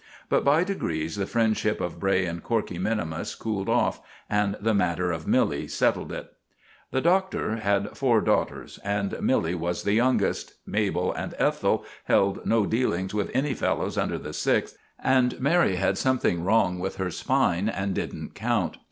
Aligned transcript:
But 0.29 0.43
by 0.43 0.63
degrees 0.63 1.15
the 1.15 1.27
friendship 1.27 1.79
of 1.79 1.99
Bray 1.99 2.25
and 2.25 2.41
Corkey 2.41 2.79
minimus 2.79 3.35
cooled 3.35 3.69
off, 3.69 4.01
and 4.27 4.57
the 4.59 4.73
matter 4.73 5.11
of 5.11 5.27
Milly 5.27 5.67
settled 5.67 6.11
it. 6.11 6.33
The 6.89 7.01
Doctor 7.01 7.57
had 7.57 7.95
four 7.95 8.19
daughters, 8.21 8.79
and 8.83 9.21
Milly 9.21 9.53
was 9.53 9.83
the 9.83 9.93
youngest. 9.93 10.55
Mabel 10.65 11.13
and 11.13 11.35
Ethel 11.37 11.85
held 12.05 12.43
no 12.47 12.65
dealings 12.65 13.13
with 13.13 13.29
any 13.35 13.53
fellows 13.53 13.95
under 13.95 14.17
the 14.17 14.33
Sixth, 14.33 14.75
and 14.97 15.39
Mary 15.39 15.75
had 15.75 15.99
something 15.99 16.43
wrong 16.43 16.79
with 16.79 16.95
her 16.95 17.11
spine 17.11 17.69
and 17.69 17.93
didn't 17.93 18.33
count. 18.33 18.77